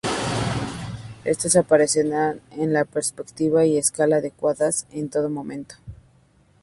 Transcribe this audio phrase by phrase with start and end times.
[1.25, 5.75] Estos aparecerán con la perspectiva y escala adecuadas en todo momento.